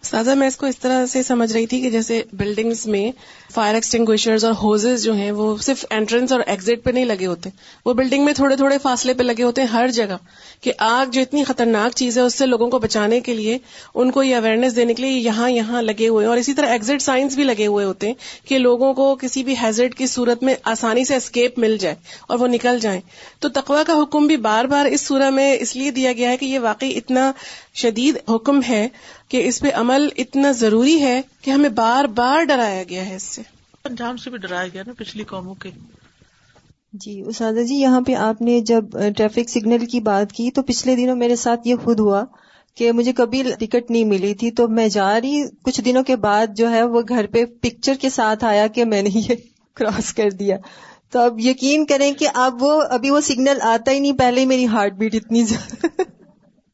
سادہ 0.03 0.33
میں 0.33 0.47
اس 0.47 0.57
کو 0.57 0.65
اس 0.65 0.77
طرح 0.77 1.05
سے 1.05 1.23
سمجھ 1.23 1.53
رہی 1.53 1.65
تھی 1.65 1.81
کہ 1.81 1.89
جیسے 1.89 2.23
بلڈنگس 2.33 2.85
میں 2.85 3.11
فائر 3.53 3.75
ایکسٹنگوشرز 3.75 4.45
اور 4.45 4.53
ہوزز 4.53 5.03
جو 5.03 5.13
ہیں، 5.13 5.31
وہ 5.31 5.57
صرف 5.57 5.85
انٹرنس 5.89 6.31
اور 6.31 6.41
ایگزٹ 6.47 6.83
پہ 6.83 6.91
نہیں 6.91 7.05
لگے 7.05 7.25
ہوتے۔ 7.25 7.49
وہ 7.85 7.93
بلڈنگ 7.93 8.25
میں 8.25 8.33
تھوڑے 8.33 8.55
تھوڑے 8.55 8.77
فاصلے 8.77 9.13
پہ 9.13 9.23
لگے 9.23 9.43
ہوتے 9.43 9.61
ہیں 9.61 9.67
ہر 9.67 9.87
جگہ 9.87 10.17
کہ 10.61 10.71
آگ 10.77 11.05
جو 11.11 11.21
اتنی 11.21 11.43
خطرناک 11.43 11.95
چیز 11.95 12.17
ہے، 12.17 12.23
اس 12.23 12.35
سے 12.35 12.45
لوگوں 12.45 12.69
کو 12.69 12.79
بچانے 12.79 13.19
کے 13.19 13.33
لیے 13.33 13.57
ان 13.95 14.11
کو 14.11 14.23
یہ 14.23 14.35
اویئرنیس 14.35 14.75
دینے 14.75 14.93
کے 14.93 15.01
لیے 15.01 15.11
یہاں 15.11 15.49
یہاں 15.49 15.81
لگے 15.81 16.07
ہوئے 16.07 16.25
ہیں۔ 16.25 16.29
اور 16.29 16.37
اسی 16.37 16.53
طرح 16.53 16.67
ایگزٹ 16.67 17.01
سائنس 17.01 17.35
بھی 17.35 17.43
لگے 17.43 17.67
ہوئے 17.67 17.85
ہوتے 17.85 18.07
ہیں 18.07 18.13
کہ 18.47 18.57
لوگوں 18.57 18.93
کو 18.93 19.15
کسی 19.15 19.43
بھی 19.43 19.55
ہیزٹ 19.61 19.97
کی 19.97 20.07
صورت 20.07 20.43
میں 20.43 20.55
آسانی 20.63 21.05
سے 21.05 21.15
اسکیپ 21.15 21.59
مل 21.59 21.77
جائے 21.77 21.95
اور 22.27 22.39
وہ 22.39 22.47
نکل 22.47 22.79
جائیں۔ 22.79 23.01
تو 23.39 23.49
تقوا 23.49 23.83
کا 23.87 23.93
حکم 23.93 24.27
بھی 24.27 24.37
بار 24.37 24.65
بار 24.65 24.85
اس 24.85 25.01
سورہ 25.01 25.29
میں 25.29 25.57
اس 25.59 25.75
لیے 25.75 25.91
دیا 25.91 26.13
گیا 26.13 26.29
ہے 26.29 26.37
کہ 26.37 26.45
یہ 26.45 26.59
واقعی 26.59 26.97
اتنا 26.97 27.31
شدید 27.73 28.29
حکم 28.29 28.59
ہے 28.69 28.87
کہ 29.31 29.47
اس 29.47 29.59
پہ 29.59 29.67
عمل 29.73 30.07
اتنا 30.17 30.51
ضروری 30.51 31.01
ہے 31.01 31.21
کہ 31.41 31.51
ہمیں 31.51 31.69
بار 31.69 32.03
بار 32.05 32.43
ڈرایا 32.43 32.83
گیا 32.89 33.09
ہے 33.09 33.15
اس 33.15 33.23
سے۔ 33.23 33.41
انجام 33.85 34.17
سے 34.17 34.29
بھی 34.29 34.37
ڈرایا 34.37 34.67
گیا 34.67 34.83
نا 34.87 34.93
پچھلی 34.97 35.23
قوموں 35.23 35.55
کے۔ 35.55 35.69
جی 36.93 37.21
اسادہ 37.21 37.63
جی 37.63 37.75
یہاں 37.75 38.01
پہ 38.01 38.15
آپ 38.15 38.41
نے 38.41 38.59
جب 38.59 38.85
ٹریفک 39.17 39.49
سگنل 39.49 39.85
کی 39.85 39.99
بات 39.99 40.31
کی 40.31 40.51
تو 40.51 40.61
پچھلے 40.61 40.95
دنوں 40.95 41.15
میرے 41.15 41.35
ساتھ 41.35 41.67
یہ 41.67 41.75
خود 41.75 41.99
ہوا 41.99 42.25
کہ 42.75 42.91
مجھے 42.91 43.13
کبھی 43.13 43.43
ٹکٹ 43.59 43.91
نہیں 43.91 44.03
ملی 44.03 44.33
تھی 44.33 44.51
تو 44.51 44.67
میں 44.67 44.87
جا 44.87 45.21
رہی۔ 45.21 45.43
کچھ 45.61 45.81
دنوں 45.81 46.03
کے 46.03 46.15
بعد 46.15 46.47
جو 46.55 46.71
ہے 46.71 46.83
وہ 46.83 47.01
گھر 47.09 47.27
پہ 47.27 47.45
پکچر 47.45 47.93
کے 48.01 48.09
ساتھ 48.09 48.45
آیا 48.45 48.67
کہ 48.67 48.85
میں 48.85 49.01
نے 49.01 49.09
یہ 49.13 49.35
کراس 49.73 50.13
کر 50.13 50.29
دیا۔ 50.29 50.57
تو 51.11 51.19
اب 51.19 51.39
یقین 51.39 51.85
کریں 51.85 52.11
کہ 52.13 52.27
اب 52.33 52.63
وہ 52.63 52.81
ابھی 52.89 53.09
وہ 53.09 53.21
سگنل 53.21 53.57
آتا 53.61 53.91
ہی 53.91 53.99
نہیں 53.99 54.17
پہلے 54.17 54.45
میری 54.45 54.67
ہارٹ 54.67 54.93
بیٹ 54.93 55.15
اتنی 55.15 55.43
زیادہ 55.43 56.01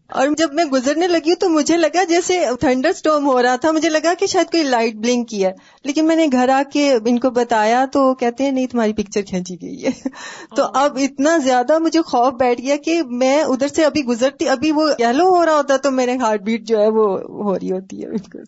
اور 0.10 0.28
جب 0.38 0.54
میں 0.54 0.66
گزرنے 0.66 1.08
لگی 1.08 1.36
تو 1.36 1.50
مجھے 1.50 1.78
لگا 1.78 2.04
جیسے 2.04 2.46
تھنڈر 2.60 2.90
اسٹوم 2.90 3.26
ہو 3.26 3.42
رہا 3.42 3.56
تھا 3.56 3.72
مجھے 3.72 3.90
لگا 3.90 4.14
کہ 4.14 4.26
شاید 4.26 4.52
کوئی 4.52 4.64
لائٹ 4.64 4.96
بلنک 4.96 5.30
کیا 5.30 5.50
لیکن 5.84 6.06
میں 6.06 6.16
نے 6.16 6.28
گھر 6.32 6.50
آ 6.50 6.62
کے 6.74 6.92
ان 7.06 7.20
کو 7.20 7.30
بتایا 7.30 7.86
تو 7.92 8.14
کہتے 8.16 8.44
ہیں 8.44 8.52
نہیں 8.52 8.68
تمہاری 8.68 8.94
پکچر 8.94 9.22
کھینچی 9.22 9.62
گئی 9.62 9.86
ہے۔ 9.86 9.90
تو 10.56 10.64
اب 10.74 10.98
اتنا 11.02 11.38
زیادہ 11.38 11.80
مجھے 11.80 12.02
خوف 12.02 12.34
بیٹھ 12.34 12.62
گیا 12.62 12.76
کہ 12.76 13.02
میں 13.04 13.44
ادھر 13.44 13.68
سے 13.68 13.86
ابھی 13.86 14.04
گزرتی 14.04 14.50
ابھی 14.50 14.72
وہ 14.72 14.90
یلو 15.00 15.30
ہو 15.30 15.46
رہا 15.46 15.56
ہوتا 15.56 15.78
تو 15.78 15.92
میرے 15.92 16.18
ہارٹ 16.18 16.42
بیٹ 16.42 16.64
جو 16.64 16.80
ہے 16.80 16.90
وہ 16.90 17.08
ہو 17.20 17.56
رہی 17.56 17.72
ہوتی 17.72 18.04
ہے۔ 18.04 18.10
بالکل 18.10 18.44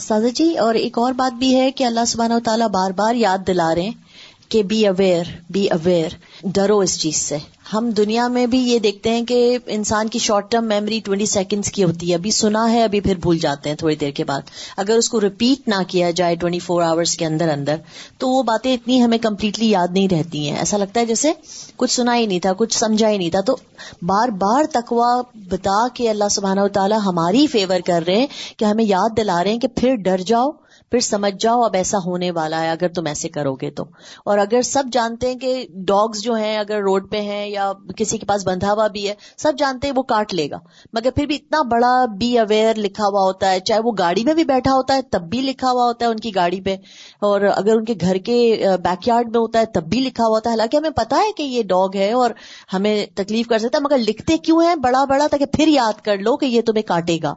سازا 0.00 0.28
جی 0.28 0.56
اور 0.58 0.74
ایک 0.74 0.98
اور 0.98 1.12
بات 1.12 1.32
بھی 1.32 1.54
ہے 1.56 1.70
کہ 1.70 1.84
اللہ 1.84 2.04
سبحانہ 2.06 2.34
و 2.34 2.40
تعالیٰ 2.40 2.68
بار 2.68 2.90
بار 2.90 3.14
یاد 3.14 3.38
دلا 3.46 3.74
رہے 3.74 3.82
ہیں۔ 3.82 4.12
کہ 4.52 4.62
بی 4.62 4.86
اویئر 4.86 5.24
بی 5.50 5.70
اویئر 5.70 6.08
ڈرو 6.44 6.78
اس 6.78 6.98
چیز 6.98 7.16
سے۔ 7.16 7.36
ہم 7.72 7.90
دنیا 7.90 8.28
میں 8.28 8.46
بھی 8.46 8.58
یہ 8.58 8.78
دیکھتے 8.78 9.10
ہیں 9.10 9.26
کہ 9.26 9.58
انسان 9.66 10.08
کی 10.08 10.18
short 10.18 10.50
term 10.50 10.64
memory 10.64 11.00
twenty 11.04 11.26
seconds 11.26 11.72
کی 11.72 11.84
ہوتی 11.84 12.10
ہے۔ 12.10 12.14
ابھی 12.14 12.30
سنا 12.30 12.72
ہے، 12.72 12.84
ابھی 12.84 13.00
پھر 13.00 13.14
بھول 13.16 13.38
جاتے 13.38 13.68
ہیں 13.68 13.76
تھوڑی 13.76 13.94
دیر 13.94 14.10
کے 14.10 14.24
بعد۔ 14.24 14.40
اگر 14.76 14.94
اس 14.96 15.08
کو 15.08 15.20
ریپیٹ 15.20 15.68
نہ 15.68 15.74
کیا 15.88 16.10
جائے 16.10 16.36
ٹوینٹی 16.36 16.58
فور 16.58 16.82
آورس 16.82 17.16
کے 17.16 17.26
اندر 17.26 17.48
اندر، 17.48 17.76
تو 18.18 18.28
وہ 18.28 18.42
باتیں 18.42 18.74
اتنی 18.74 19.02
ہمیں 19.02 19.18
کمپلیٹلی 19.18 19.70
یاد 19.70 19.88
نہیں 19.90 20.08
رہتی 20.08 20.50
ہیں۔ 20.50 20.56
ایسا 20.56 20.76
لگتا 20.76 21.00
ہے 21.00 21.06
جیسے 21.06 21.32
کچھ 21.76 21.92
سنا 21.92 22.16
ہی 22.16 22.26
نہیں 22.26 22.40
تھا، 22.40 22.52
کچھ 22.52 22.78
سمجھا 22.78 23.10
ہی 23.10 23.18
نہیں 23.18 23.30
تھا۔ 23.30 23.40
تو 23.40 23.56
بار 24.02 24.28
بار 24.28 24.64
تکوا 24.72 25.22
بتا 25.34 25.86
کے 25.94 26.10
اللہ 26.10 26.28
سبحانہ 26.30 26.60
و 26.60 26.68
تعالیٰ 26.68 26.98
ہماری 27.06 27.46
فیور 27.46 27.80
کر 27.86 28.04
رہے 28.06 28.16
ہیں 28.16 28.26
کہ 28.56 28.64
ہمیں 28.64 28.84
یاد 28.84 29.16
دلا 29.16 29.44
رہے 29.44 29.52
ہیں 29.52 29.58
کہ 29.58 29.68
پھر 29.68 29.94
ڈر 29.94 30.18
جاؤ۔ 30.18 30.50
پھر 30.92 31.00
سمجھ 31.00 31.34
جاؤ 31.40 31.60
اب 31.60 31.74
ایسا 31.74 31.98
ہونے 32.06 32.30
والا 32.30 32.62
ہے، 32.62 32.70
اگر 32.70 32.88
تم 32.88 33.06
ایسے 33.06 33.28
کرو 33.28 33.54
گے 33.54 33.70
تو۔ 33.70 33.84
اور 34.24 34.38
اگر 34.38 34.62
سب 34.62 34.84
جانتے 34.92 35.28
ہیں 35.28 35.38
کہ 35.38 35.66
ڈاگز 35.74 36.22
جو 36.22 36.34
ہیں، 36.34 36.58
اگر 36.58 36.80
روڈ 36.80 37.10
پہ 37.10 37.20
ہیں 37.20 37.46
یا 37.46 37.72
کسی 37.96 38.18
کے 38.18 38.26
پاس 38.26 38.46
بندھا 38.46 38.72
ہوا 38.72 38.86
بھی 38.86 39.08
ہے، 39.08 39.14
سب 39.36 39.52
جانتے 39.58 39.86
ہیں 39.86 39.94
وہ 39.96 40.02
کاٹ 40.02 40.34
لے 40.34 40.50
گا۔ 40.50 40.56
مگر 40.92 41.10
پھر 41.10 41.26
بھی 41.26 41.34
اتنا 41.34 41.62
بڑا 41.62 42.04
بی 42.18 42.38
اویئر 42.38 42.74
لکھا 42.74 43.04
ہوا 43.04 43.22
ہوتا 43.22 43.50
ہے، 43.50 43.60
چاہے 43.60 43.80
وہ 43.84 43.92
گاڑی 43.98 44.24
میں 44.24 44.34
بھی 44.34 44.44
بیٹھا 44.44 44.72
ہوتا 44.72 44.94
ہے، 44.94 45.02
تب 45.02 45.22
بھی 45.22 45.40
لکھا 45.40 45.70
ہوا 45.70 45.84
ہوتا 45.84 46.06
ہے 46.06 46.10
ان 46.10 46.16
کی 46.16 46.34
گاڑی 46.34 46.60
پہ۔ 46.60 46.76
اور 47.20 47.40
اگر 47.40 47.76
ان 47.76 47.84
کے 47.84 47.94
گھر 48.00 48.16
کے 48.16 48.64
بیک 48.84 49.08
یارڈ 49.08 49.26
میں 49.26 49.40
ہوتا 49.40 49.58
ہے، 49.58 49.66
تب 49.66 49.82
بھی 49.82 50.00
لکھا 50.00 50.24
ہوا 50.24 50.34
ہوتا 50.34 50.50
ہے۔ 50.50 50.52
حالانکہ 50.52 50.76
ہمیں 50.76 50.90
پتا 50.90 51.16
ہے 51.16 51.32
کہ 51.36 51.42
یہ 51.42 51.62
ڈاگ 51.62 51.88
ہے 51.94 52.12
اور 52.12 52.30
ہمیں 52.72 53.06
تکلیف 53.14 53.46
کر 53.46 53.58
سکتا 53.58 53.78
ہے، 53.78 53.82
مگر 53.82 53.98
لکھتے 53.98 54.38
کیوں 54.38 54.62
ہیں؟ 54.62 54.74
بڑا 54.74 55.04
بڑا 55.04 55.26
تاکہ 55.30 55.46
پھر 55.46 55.68
یاد 55.68 56.00
کر 56.00 56.18
لو 56.18 56.36
کہ 56.36 56.46
یہ 56.46 56.60
تمہیں 56.60 56.82
کاٹے 56.82 57.18
گا۔ 57.22 57.34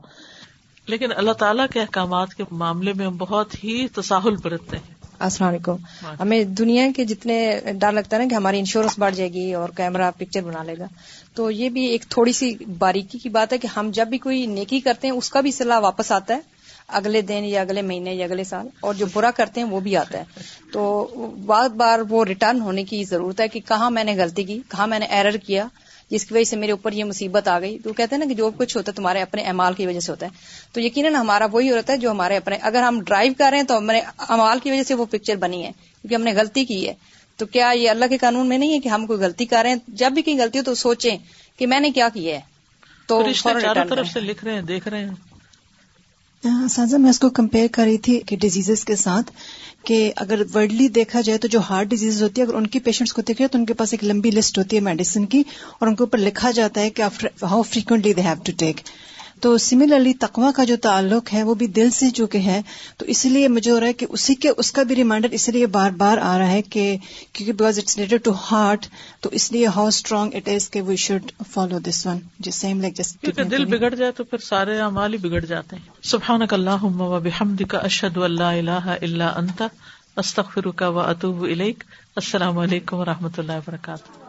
لیکن 0.88 1.08
اللہ 1.15 1.32
تعالیٰ 1.32 1.65
کے 1.74 1.82
احکامات 1.82 2.34
کے 2.34 2.44
معاملے 2.51 2.94
میں 2.94 3.06
ہم 3.06 3.18
بہت 3.18 3.63
ہی 3.63 3.88
تساہل 3.88 4.36
برتتے 4.44 4.77
ہیں۔ 4.77 4.94
السلام 5.20 5.50
علیکم۔ 5.50 5.75
ہمیں 6.20 6.44
دنیا 6.44 6.88
کے 6.96 7.06
جتنے 7.06 7.60
ڈر 7.80 7.92
لگتا 7.92 8.18
ہے 8.18 8.22
نا 8.22 8.27
کہ 8.30 8.36
ہماری 8.36 8.60
انشورنس 8.60 9.00
بڑھ 9.00 9.15
جائے 9.15 9.34
گی 9.34 9.54
اور 9.54 9.70
کیمرہ 9.77 10.12
پکچر 10.18 10.42
بنا 10.42 10.63
لے 10.63 10.75
گا 10.80 10.86
تو 11.34 11.51
یہ 11.51 11.70
بھی 11.70 11.86
ایک 11.86 12.06
تھوڑی 12.10 12.32
سی 12.32 12.54
باریکی 12.80 13.18
کی 13.18 13.30
بات 13.30 13.54
ہے 13.54 13.58
کہ 13.58 13.68
ہم 13.68 13.89
جب 13.94 14.08
بھی 14.08 14.18
کوئی 14.18 14.46
نیکی 14.46 14.80
کرتے 14.80 15.08
ہیں 15.08 15.15
اس 15.15 15.30
کا 15.30 15.42
بھی 15.42 15.51
صلاح 15.51 15.80
واپس 15.80 16.12
آتا 16.12 16.34
ہے 16.34 16.39
اگلے 16.88 17.22
دن 17.22 17.46
یا 17.46 17.62
اگلے 17.62 17.82
مہینے 17.82 18.13
یا 18.13 18.25
اگلے 18.25 18.44
سال 18.44 18.68
اور 18.80 18.94
جو 18.94 19.06
برا 19.13 19.32
کرتے 19.32 19.62
ہیں 19.62 19.68
وہ 19.68 19.80
بھی 19.80 19.98
آتا 19.98 20.18
ہے۔ 20.18 20.24
تو 20.72 21.08
بار 21.46 21.70
بار 21.70 22.00
وہ 22.10 22.25
ریٹرن 22.25 22.62
ہونے 22.62 22.84
کی 22.84 23.04
ضرورت 23.04 23.39
ہے 23.39 23.48
کہ 23.48 23.60
کہاں 23.60 23.92
میں 23.92 24.04
نے 24.04 24.15
غلطی 24.18 24.44
کی 24.44 24.60
کہاں 24.68 24.88
میں 24.88 25.00
نے 25.00 25.06
ایرر 25.06 25.38
کیا 25.38 25.68
جس 26.09 26.25
کی 26.25 26.33
وجہ 26.33 26.43
سے 26.43 26.55
میرے 26.55 26.71
اوپر 26.71 26.91
یہ 26.91 27.03
مصیبت 27.03 27.47
آ 27.47 27.59
گئی۔ 27.59 27.79
تو 27.79 27.93
کہتے 27.93 28.15
ہیں 28.15 28.19
نا 28.19 28.29
کہ 28.29 28.33
جو 28.33 28.50
کچھ 28.57 28.77
ہوتا 28.77 28.91
ہے 28.91 28.95
تمہارے 28.95 29.21
اپنے 29.21 29.41
امال 29.43 29.74
کی 29.74 29.88
وجہ 29.88 30.00
سے 30.00 30.12
ہوتا 30.12 30.25
ہے۔ 30.25 30.31
تو 30.74 30.81
یقیناً 30.81 31.15
ہمارا 31.15 31.45
وہی 31.51 31.71
ہوتا 31.71 31.93
ہے 31.93 31.97
جو 31.97 32.12
ہمارے 32.12 32.38
اپنے 32.38 32.55
اگر 32.62 32.81
ہم 32.81 33.01
ڈرائیو 33.01 33.33
کر 33.38 33.47
رہے 33.50 33.57
ہیں 33.57 33.65
تو 33.65 33.77
ہمارے 33.77 34.01
امال 34.17 34.59
کی 34.59 34.71
وجہ 34.71 34.83
سے 34.83 34.93
وہ 34.93 35.05
پکچر 35.05 35.35
بنی 35.35 35.63
ہے 35.63 35.71
کیونکہ 36.01 36.15
ہم 36.15 36.21
نے 36.21 36.33
غلطی 36.33 36.65
کی 36.65 36.88
ہے۔ 36.88 36.93
تو 37.35 37.45
کیا 37.45 37.71
یہ 37.75 37.89
اللہ 37.89 38.05
کے 38.09 38.17
قانون 38.17 38.47
میں 38.47 38.57
نہیں 38.57 38.74
ہے 38.74 38.79
کہ 38.79 38.89
ہم 38.89 39.05
کوئی 39.05 39.19
غلطی 39.19 39.45
کر 39.45 39.59
رہے 39.63 39.69
ہیں؟ 39.69 39.77
جب 39.88 40.12
بھی 40.12 40.21
کوئی 40.21 40.39
غلطی 40.39 40.59
ہو 40.59 40.63
تو 40.63 40.75
سوچیں 40.75 41.17
کہ 41.57 41.67
میں 41.67 41.79
نے 41.79 41.91
کیا 41.91 42.09
کیا 42.13 42.35
ہے۔ 42.35 42.41
تو 43.07 43.21
طرف 43.89 44.07
سے 44.07 44.19
لکھ 44.19 44.45
رہے 44.45 44.53
ہیں 44.53 44.62
دیکھ 44.62 44.88
رہے 44.88 45.00
ہیں۔ 45.00 45.35
ہاں، 46.44 46.68
سازا 46.68 46.98
میں 46.98 47.10
اس 47.10 47.20
کو 47.20 47.30
کمپیئر 47.30 47.68
کر 47.72 47.84
رہی 47.84 47.98
تھی 47.98 48.20
کہ 48.20 48.36
ڈیزیز 48.38 48.84
کے 48.86 48.96
ساتھ 48.96 49.32
کہ 49.84 49.98
اگر 50.15 50.42
ورلڈلی 50.54 50.88
دیکھا 50.88 51.22
جائے 51.22 51.39
تو 51.39 51.48
جو 51.48 51.60
ہارٹ 51.70 51.88
ڈیزیز 51.88 52.22
ہوتی 52.24 52.42
ہے، 52.42 52.46
اگر 52.46 52.54
ان 52.54 52.68
کی 52.68 52.80
پیشنٹس 52.80 53.13
کو 53.13 53.22
دیکھے 53.22 53.48
تو 53.48 53.58
ان 53.58 53.65
کے 53.65 53.74
پاس 53.74 53.94
ایک 53.94 54.04
لمبی 54.04 54.32
لسٹ 54.32 54.58
ہوتی 54.58 54.75
ہے 54.75 54.82
میڈیسن 54.82 55.25
کی 55.25 55.42
اور 55.80 55.88
ان 55.88 55.96
کے 55.96 56.04
اوپر 56.04 56.18
لکھا 56.18 56.51
جاتا 56.51 56.82
ہے 56.82 56.89
کہ 56.89 57.01
how 57.44 57.62
frequently 57.63 58.13
they 58.13 58.22
have 58.22 58.44
to 58.44 58.51
take 58.58 58.82
تو 59.42 59.58
سملرلی 59.58 60.13
تقوا 60.13 60.51
کا 60.51 60.63
جو 60.63 60.75
تعلق 60.82 61.34
ہے 61.34 61.44
وہ 61.44 61.54
بھی 61.54 61.68
دل 61.68 61.89
سے 61.89 62.10
جو 62.10 62.27
کہ 62.27 62.38
ہے 62.38 62.62
تو 62.98 63.06
اسی 63.06 63.30
لیے 63.30 63.48
مجھے 63.48 63.72
ہو 63.72 63.80
رہا 63.80 63.88
ہے 63.88 63.94
کہ 63.94 64.06
اسی 64.10 64.36
کے 64.36 64.50
اس 64.58 64.72
کا 64.72 64.84
بھی 64.84 64.96
ریمائنڈر 64.96 65.30
اس 65.30 65.50
لیے 65.50 65.68
بار 65.68 65.92
بار 65.92 66.18
آ 66.18 66.38
رہا 66.38 66.48
ہے 66.48 66.62
کہ 66.62 66.98
کیونکہ 67.34 67.54
because 67.54 67.80
it's 67.80 67.98
related 67.98 68.24
to 68.24 68.32
heart 68.51 68.86
تو 69.22 69.30
اس 69.30 69.51
لیے 69.51 69.68
ہاؤ 69.68 69.88
اسٹرانگ 69.88 70.32
اٹ 70.34 70.48
از 70.48 70.70
کہ 70.70 70.82
we 70.82 70.96
should 70.96 71.32
follow 71.54 71.80
this 71.80 72.06
one 72.08 72.20
جس 72.39 72.56
سیم 72.56 72.82
لائک 72.82 72.96
جس 72.96 73.15
دل 73.51 73.65
بگڑ 73.65 73.96
جائے 73.96 74.12
تو 74.12 74.24
پھر 74.24 74.38
سارے 74.38 74.80
اعمال 74.80 75.13
ہی 75.13 75.18
بگڑ 75.18 75.46
جاتے 75.46 75.75
ہیں۔ 75.75 75.84
سبحان 76.04 76.42
اللہ 76.50 76.84
و 76.84 77.20
کا 77.68 77.77
اشد 77.77 78.18
اللہ 78.18 78.44
اللہ 78.44 78.89
اللہ 79.01 79.24
انت 79.24 79.63
استخر 80.18 80.72
کا 80.72 80.88
و 80.88 81.00
اطوب 81.00 81.46
السلام 82.15 82.58
علیکم 82.58 82.98
و 82.98 83.06
رحمۃ 83.06 83.38
اللہ 83.38 83.51
وبرکاتہ۔ 83.51 84.25